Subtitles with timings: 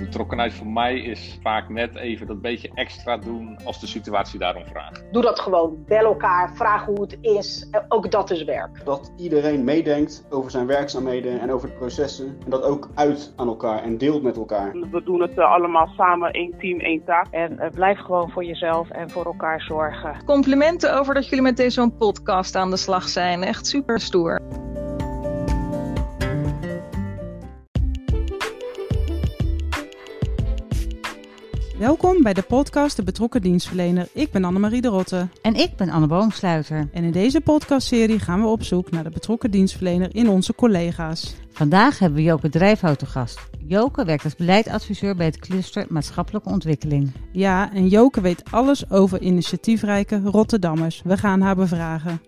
[0.00, 4.66] betrokkenheid voor mij is vaak net even dat beetje extra doen als de situatie daarom
[4.66, 5.04] vraagt.
[5.12, 5.84] Doe dat gewoon.
[5.86, 7.68] Bel elkaar, vraag hoe het is.
[7.88, 8.84] Ook dat is werk.
[8.84, 12.26] Dat iedereen meedenkt over zijn werkzaamheden en over de processen.
[12.44, 14.72] En dat ook uit aan elkaar en deelt met elkaar.
[14.90, 17.26] We doen het eh, allemaal samen, één team, één taak.
[17.30, 20.24] En uh, blijf gewoon voor jezelf en voor elkaar zorgen.
[20.24, 23.42] Complimenten over dat jullie met deze podcast aan de slag zijn.
[23.42, 24.40] Echt super stoer.
[31.80, 34.08] Welkom bij de podcast De Betrokken Dienstverlener.
[34.12, 35.28] Ik ben Annemarie de Rotte.
[35.42, 36.88] En ik ben Anne Boomsluiter.
[36.92, 41.34] En in deze podcastserie gaan we op zoek naar de betrokken dienstverlener in onze collega's.
[41.50, 43.40] Vandaag hebben we Joke Drijfhout te gast.
[43.66, 47.12] Joke werkt als beleidsadviseur bij het cluster Maatschappelijke Ontwikkeling.
[47.32, 51.02] Ja, en Joke weet alles over initiatiefrijke Rotterdammers.
[51.04, 52.20] We gaan haar bevragen.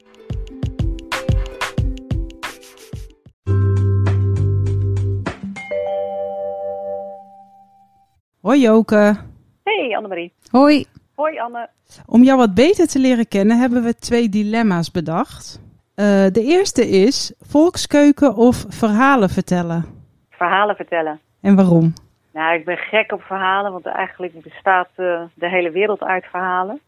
[8.41, 9.31] Hoi Joke.
[9.65, 10.33] Hey Annemarie.
[10.51, 10.87] Hoi.
[11.15, 11.69] Hoi Anne.
[12.07, 15.61] Om jou wat beter te leren kennen hebben we twee dilemma's bedacht.
[15.97, 19.85] Uh, de eerste is volkskeuken of verhalen vertellen?
[20.31, 21.21] Verhalen vertellen.
[21.41, 21.93] En waarom?
[22.33, 26.81] Nou, ik ben gek op verhalen, want eigenlijk bestaat uh, de hele wereld uit verhalen.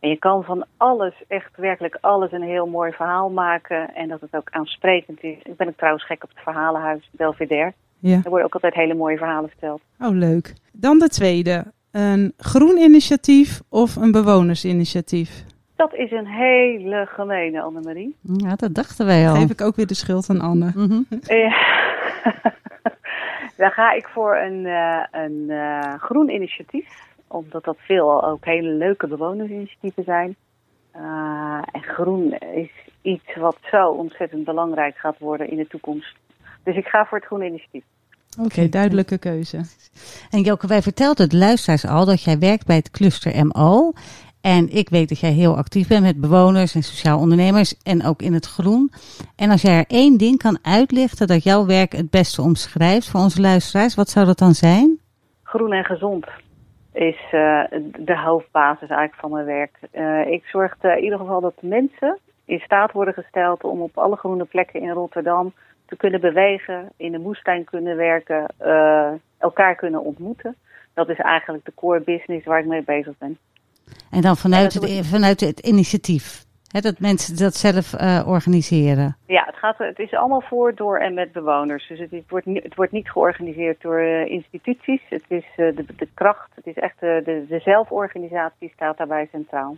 [0.00, 3.94] En je kan van alles, echt werkelijk alles, een heel mooi verhaal maken.
[3.94, 5.36] En dat het ook aansprekend is.
[5.42, 7.72] Ik ben ook trouwens gek op het verhalenhuis Belvedere.
[7.98, 8.20] Ja.
[8.24, 9.80] Er worden ook altijd hele mooie verhalen verteld.
[10.00, 10.54] Oh, leuk.
[10.72, 11.64] Dan de tweede.
[11.94, 15.44] Een groen initiatief of een bewonersinitiatief?
[15.76, 18.16] Dat is een hele gemene, Annemarie.
[18.20, 19.34] Ja, dat dachten wij al.
[19.34, 20.72] Geef ik ook weer de schuld aan Anne.
[20.76, 21.06] Mm -hmm.
[23.56, 26.88] Dan ga ik voor een, uh, een uh, groen initiatief.
[27.26, 30.36] Omdat dat veel ook hele leuke bewonersinitiatieven zijn.
[30.96, 32.70] Uh, en groen is
[33.02, 36.16] iets wat zo ontzettend belangrijk gaat worden in de toekomst.
[36.62, 37.84] Dus ik ga voor het groene initiatief.
[38.38, 39.60] Oké, okay, duidelijke keuze.
[40.30, 43.92] En Joke, wij vertelden het luisteraars al dat jij werkt bij het cluster MO.
[44.40, 48.22] En ik weet dat jij heel actief bent met bewoners en sociaal ondernemers en ook
[48.22, 48.90] in het groen.
[49.36, 53.20] En als jij er één ding kan uitlichten dat jouw werk het beste omschrijft voor
[53.20, 54.98] onze luisteraars, wat zou dat dan zijn?
[55.42, 56.26] Groen en gezond
[56.92, 57.64] is uh,
[57.98, 59.78] de hoofdbasis eigenlijk van mijn werk.
[59.92, 64.16] Uh, ik zorg in ieder geval dat mensen in staat worden gesteld om op alle
[64.16, 65.52] groene plekken in Rotterdam
[65.86, 70.56] te kunnen bewegen, in de moestuin kunnen werken, uh, elkaar kunnen ontmoeten.
[70.94, 73.38] Dat is eigenlijk de core business waar ik mee bezig ben.
[74.10, 79.16] En dan vanuit, en het, vanuit het initiatief, hè, dat mensen dat zelf uh, organiseren?
[79.26, 81.88] Ja, het, gaat, het is allemaal voor, door en met bewoners.
[81.88, 85.00] Dus het, is, het, wordt, het wordt niet georganiseerd door uh, instituties.
[85.08, 89.76] Het is de, de kracht, het is echt de, de zelforganisatie staat daarbij centraal.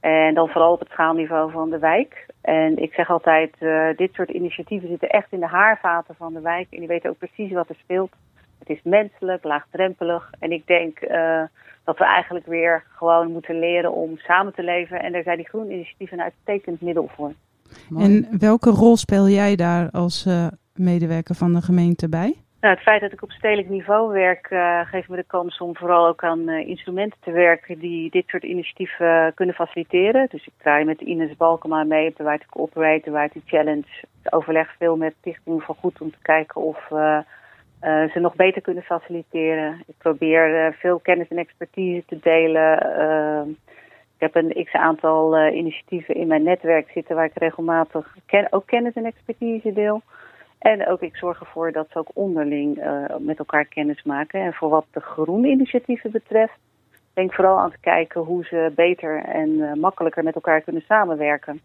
[0.00, 2.26] En dan vooral op het schaalniveau van de wijk.
[2.40, 6.40] En ik zeg altijd, uh, dit soort initiatieven zitten echt in de haarvaten van de
[6.40, 6.66] wijk.
[6.70, 8.12] En die weten ook precies wat er speelt.
[8.58, 10.30] Het is menselijk, laagdrempelig.
[10.38, 11.42] En ik denk uh,
[11.84, 15.02] dat we eigenlijk weer gewoon moeten leren om samen te leven.
[15.02, 17.32] En daar zijn die groene initiatieven een uitstekend middel voor.
[17.96, 22.36] En welke rol speel jij daar als uh, medewerker van de gemeente bij?
[22.60, 25.76] Nou, het feit dat ik op stedelijk niveau werk, uh, geeft me de kans om
[25.76, 30.26] vooral ook aan uh, instrumenten te werken die dit soort initiatieven uh, kunnen faciliteren.
[30.30, 33.84] Dus ik draai met Ines Balkema mee op de White Cooperate, de White Challenge.
[34.22, 36.78] Ik overleg veel met Stichting van Goed om te kijken of
[37.82, 39.82] ze nog beter kunnen faciliteren.
[39.86, 42.78] Ik probeer veel kennis en expertise te delen.
[44.14, 48.94] ik heb een x-aantal initiatieven in mijn netwerk zitten waar ik regelmatig ken ook kennis
[48.94, 50.02] en expertise deel.
[50.60, 54.40] En ook ik zorg ervoor dat ze ook onderling uh, met elkaar kennis maken.
[54.40, 56.58] En voor wat de groene initiatieven betreft,
[57.14, 61.60] denk vooral aan te kijken hoe ze beter en uh, makkelijker met elkaar kunnen samenwerken.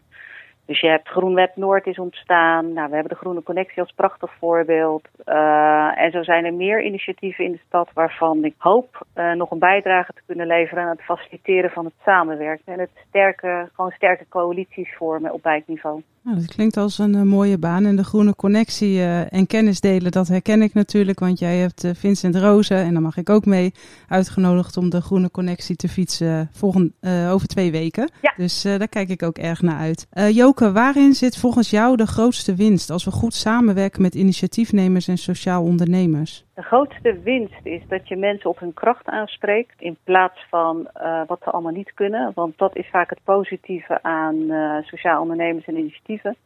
[0.66, 2.72] Dus je hebt GroenWeb Noord is ontstaan.
[2.72, 5.08] Nou, we hebben de Groene Connectie als prachtig voorbeeld.
[5.26, 9.58] Uh, en zo zijn er meer initiatieven in de stad waarvan ik hoop nog een
[9.58, 12.72] bijdrage te kunnen leveren aan het faciliteren van het samenwerken.
[12.72, 16.02] En het sterke, gewoon sterke coalities vormen op wijkniveau.
[16.26, 17.84] Nou, dat klinkt als een uh, mooie baan.
[17.84, 21.18] En de groene connectie uh, en kennis delen, dat herken ik natuurlijk.
[21.18, 23.74] Want jij hebt uh, Vincent Rozen, en daar mag ik ook mee,
[24.08, 26.92] uitgenodigd om de groene connectie te fietsen volgend,
[27.30, 28.10] over twee weken.
[28.22, 28.34] Ja.
[28.36, 30.06] Dus daar kijk ik ook erg naar uit.
[30.34, 35.18] Joke, waarin zit volgens jou de grootste winst als we goed samenwerken met initiatiefnemers en
[35.18, 36.45] sociaal ondernemers?
[36.56, 41.22] De grootste winst is dat je mensen op hun kracht aanspreekt in plaats van uh,
[41.26, 42.32] wat ze allemaal niet kunnen.
[42.34, 46.36] Want dat is vaak het positieve aan uh, sociaal ondernemers en initiatieven.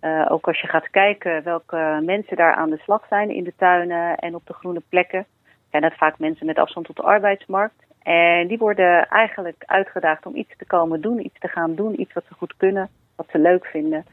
[0.00, 3.52] Uh, ook als je gaat kijken welke mensen daar aan de slag zijn in de
[3.56, 5.26] tuinen en op de groene plekken.
[5.70, 7.84] Zijn dat vaak mensen met afstand tot de arbeidsmarkt.
[8.02, 12.12] En die worden eigenlijk uitgedaagd om iets te komen doen, iets te gaan doen, iets
[12.12, 14.04] wat ze goed kunnen, wat ze leuk vinden.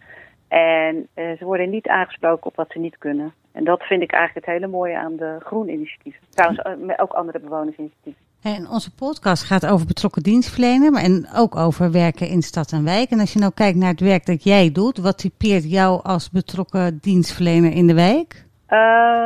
[0.54, 3.34] En eh, ze worden niet aangesproken op wat ze niet kunnen.
[3.52, 6.22] En dat vind ik eigenlijk het hele mooie aan de groeninitiatieven.
[6.30, 8.22] Trouwens, eh, ook andere bewonersinitiatieven.
[8.42, 12.84] En onze podcast gaat over betrokken dienstverlener, maar en ook over werken in stad en
[12.84, 13.10] wijk.
[13.10, 16.30] En als je nou kijkt naar het werk dat jij doet, wat typeert jou als
[16.30, 18.46] betrokken dienstverlener in de wijk?
[18.74, 18.80] Uh,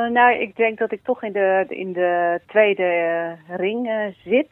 [0.09, 2.83] nou, ik denk dat ik toch in de, in de tweede
[3.49, 4.47] uh, ring uh, zit.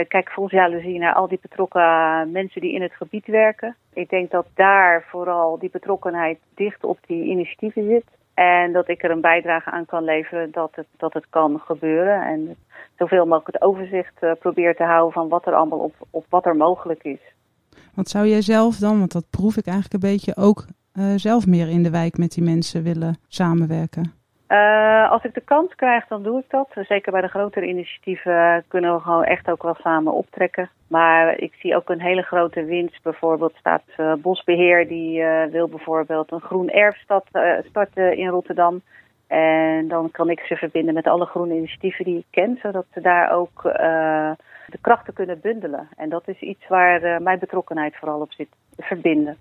[0.00, 3.76] ik kijk vol jaloezie naar al die betrokken mensen die in het gebied werken.
[3.92, 8.04] Ik denk dat daar vooral die betrokkenheid dicht op die initiatieven zit.
[8.34, 12.22] En dat ik er een bijdrage aan kan leveren dat het, dat het kan gebeuren.
[12.26, 12.56] En
[12.98, 16.56] zoveel mogelijk het overzicht probeer te houden van wat er allemaal op, op wat er
[16.56, 17.20] mogelijk is.
[17.94, 20.64] Wat zou jij zelf dan, want dat proef ik eigenlijk een beetje, ook
[21.16, 24.15] zelf meer in de wijk met die mensen willen samenwerken?
[24.48, 26.68] Uh, als ik de kans krijg, dan doe ik dat.
[26.74, 30.70] Zeker bij de grotere initiatieven kunnen we gewoon echt ook wel samen optrekken.
[30.88, 33.02] Maar ik zie ook een hele grote winst.
[33.02, 37.24] Bijvoorbeeld staat uh, Bosbeheer, die wil bijvoorbeeld een groen erfstad
[37.68, 38.82] starten in Rotterdam.
[39.26, 43.00] En dan kan ik ze verbinden met alle groene initiatieven die ik ken, zodat ze
[43.00, 45.88] daar ook de krachten kunnen bundelen.
[45.96, 49.36] En dat is iets waar mijn betrokkenheid vooral op zit, verbinden.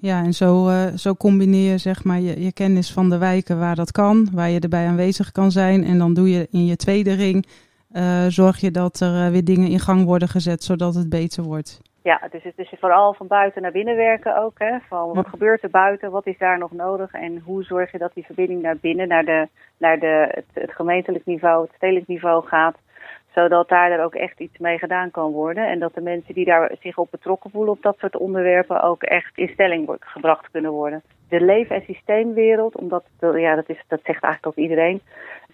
[0.00, 3.58] Ja, en zo, uh, zo combineer je zeg maar je, je, kennis van de wijken
[3.58, 5.84] waar dat kan, waar je erbij aanwezig kan zijn.
[5.84, 7.46] En dan doe je in je tweede ring,
[7.92, 11.42] uh, zorg je dat er uh, weer dingen in gang worden gezet, zodat het beter
[11.42, 11.80] wordt.
[12.02, 14.58] Ja, dus het is vooral van buiten naar binnen werken ook.
[14.58, 14.78] Hè?
[14.88, 18.14] Van wat gebeurt er buiten, wat is daar nog nodig en hoe zorg je dat
[18.14, 19.48] die verbinding naar binnen, naar, de,
[19.78, 22.76] naar de, het, het gemeentelijk niveau, het stedelijk niveau gaat
[23.34, 25.68] zodat daar er ook echt iets mee gedaan kan worden.
[25.68, 29.02] En dat de mensen die daar zich op betrokken voelen op dat soort onderwerpen ook
[29.02, 31.02] echt in stelling gebracht kunnen worden.
[31.28, 35.00] De leef- en systeemwereld, omdat, ja, dat, is, dat zegt eigenlijk ook iedereen.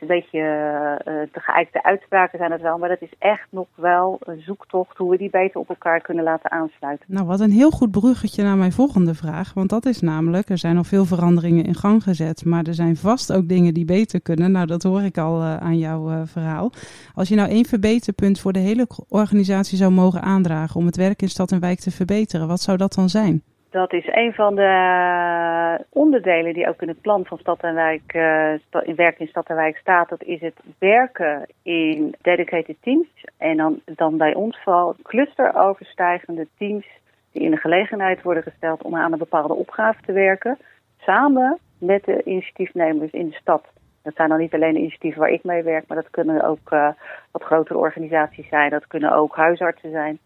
[0.00, 4.18] Een beetje uh, de geëikte uitspraken zijn het wel, maar dat is echt nog wel
[4.20, 7.06] een zoektocht hoe we die beter op elkaar kunnen laten aansluiten.
[7.08, 9.54] Nou, wat een heel goed bruggetje naar mijn volgende vraag.
[9.54, 12.96] Want dat is namelijk, er zijn al veel veranderingen in gang gezet, maar er zijn
[12.96, 14.52] vast ook dingen die beter kunnen.
[14.52, 16.70] Nou, dat hoor ik al uh, aan jouw uh, verhaal.
[17.14, 21.22] Als je nou één verbeterpunt voor de hele organisatie zou mogen aandragen om het werk
[21.22, 23.42] in stad en wijk te verbeteren, wat zou dat dan zijn?
[23.70, 25.75] Dat is een van de
[26.16, 28.52] onderdelen die ook in het plan van Stad en Wijk, uh,
[28.82, 30.08] in werk in Stad en Wijk staat.
[30.08, 33.06] Dat is het werken in dedicated teams.
[33.38, 36.86] En dan, dan bij ons vooral clusteroverstijgende teams
[37.32, 40.58] die in de gelegenheid worden gesteld om aan een bepaalde opgave te werken.
[40.98, 43.64] Samen met de initiatiefnemers in de stad.
[44.02, 46.70] Dat zijn dan niet alleen de initiatieven waar ik mee werk, maar dat kunnen ook
[46.72, 46.88] uh,
[47.30, 48.70] wat grotere organisaties zijn.
[48.70, 50.18] Dat kunnen ook huisartsen zijn.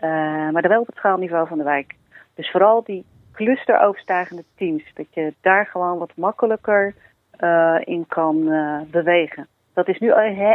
[0.00, 0.10] Uh,
[0.50, 1.94] maar dan wel op het schaalniveau van de wijk.
[2.34, 3.04] Dus vooral die
[3.38, 6.94] clusteroverstijgende teams, dat je daar gewoon wat makkelijker
[7.40, 9.46] uh, in kan uh, bewegen.
[9.74, 10.10] Dat is nu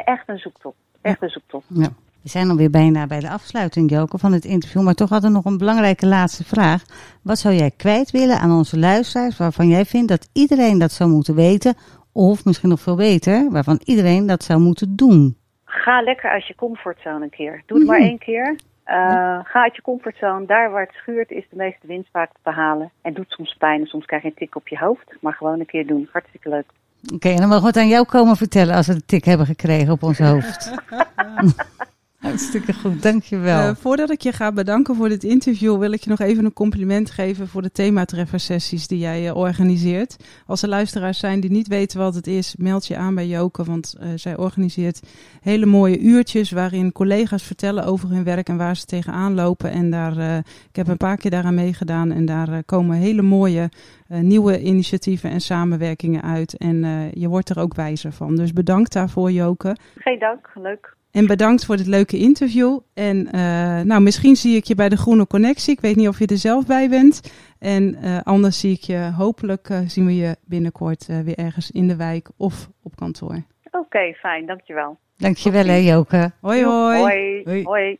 [0.05, 0.75] echt een zoektocht.
[1.01, 1.65] Echt een zoektocht.
[1.67, 1.89] Ja.
[2.21, 4.81] We zijn alweer bijna bij de afsluiting, Joke, van het interview.
[4.81, 6.83] Maar toch hadden we nog een belangrijke laatste vraag.
[7.21, 11.09] Wat zou jij kwijt willen aan onze luisteraars waarvan jij vindt dat iedereen dat zou
[11.09, 11.75] moeten weten?
[12.11, 15.37] Of misschien nog veel beter, waarvan iedereen dat zou moeten doen?
[15.65, 17.63] Ga lekker uit je comfortzone een keer.
[17.65, 18.55] Doe het maar één keer.
[18.87, 20.45] Uh, ga uit je comfortzone.
[20.45, 22.91] Daar waar het schuurt is de meeste winst vaak te behalen.
[23.01, 25.15] En doet soms pijn en soms krijg je een tik op je hoofd.
[25.19, 26.09] Maar gewoon een keer doen.
[26.11, 26.65] Hartstikke leuk.
[27.03, 29.25] Oké, okay, en dan mogen we het aan jou komen vertellen als we een tik
[29.25, 30.71] hebben gekregen op ons hoofd.
[32.23, 33.69] Hartstikke goed, dankjewel.
[33.69, 36.53] Uh, voordat ik je ga bedanken voor dit interview, wil ik je nog even een
[36.53, 40.15] compliment geven voor de thematreffersessies die jij uh, organiseert.
[40.45, 43.63] Als er luisteraars zijn die niet weten wat het is, meld je aan bij Joke,
[43.63, 45.07] want uh, zij organiseert
[45.41, 49.71] hele mooie uurtjes waarin collega's vertellen over hun werk en waar ze tegenaan lopen.
[49.71, 50.37] En daar,
[50.69, 53.69] ik heb een paar keer daaraan meegedaan en daar komen hele mooie
[54.07, 56.57] nieuwe initiatieven en samenwerkingen uit.
[56.57, 58.35] En je wordt er ook wijzer van.
[58.35, 59.75] Dus bedankt daarvoor, Joke.
[59.95, 60.95] Geen dank, leuk.
[61.13, 62.79] En bedankt voor dit leuke interview.
[62.93, 65.73] En uh, nou, misschien zie ik je bij de Groene Connectie.
[65.73, 67.33] Ik weet niet of je er zelf bij bent.
[67.59, 71.87] En uh, anders zie ik je, hopelijk uh, zien we je binnenkort weer ergens in
[71.87, 73.43] de wijk of op kantoor.
[73.65, 74.45] Oké, okay, fijn.
[74.45, 74.97] Dankjewel.
[75.17, 76.31] Dankjewel hè, Joke.
[76.41, 76.99] Hoi, hoi.
[76.99, 77.41] Hoi.
[77.43, 77.63] hoi.
[77.63, 77.99] hoi.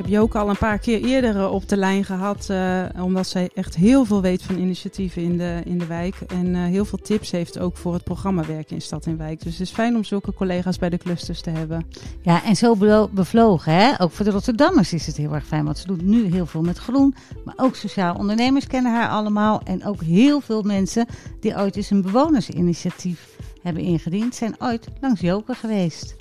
[0.00, 3.76] Heb Joke al een paar keer eerder op de lijn gehad, uh, omdat zij echt
[3.76, 6.14] heel veel weet van initiatieven in de, in de wijk.
[6.26, 9.42] En uh, heel veel tips heeft ook voor het programma Werken in Stad en Wijk.
[9.42, 11.86] Dus het is fijn om zulke collega's bij de clusters te hebben.
[12.20, 12.76] Ja, en zo
[13.10, 14.00] bevlogen, hè?
[14.02, 16.62] Ook voor de Rotterdammers is het heel erg fijn, want ze doet nu heel veel
[16.62, 17.14] met groen.
[17.44, 19.60] Maar ook sociaal ondernemers kennen haar allemaal.
[19.64, 21.06] En ook heel veel mensen
[21.40, 23.28] die ooit eens een bewonersinitiatief
[23.62, 26.19] hebben ingediend, zijn ooit langs Joke geweest.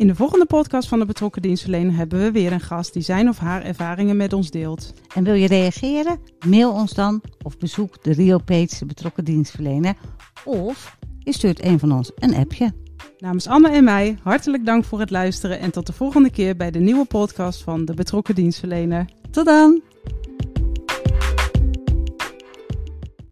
[0.00, 3.28] In de volgende podcast van de betrokken dienstverlener hebben we weer een gast die zijn
[3.28, 4.94] of haar ervaringen met ons deelt.
[5.14, 6.18] En wil je reageren?
[6.46, 9.94] Mail ons dan of bezoek de Rio-page de betrokken dienstverlener.
[10.44, 12.72] Of je stuurt een van ons een appje.
[13.18, 16.70] Namens Anne en mij hartelijk dank voor het luisteren en tot de volgende keer bij
[16.70, 19.04] de nieuwe podcast van de betrokken dienstverlener.
[19.30, 19.82] Tot dan!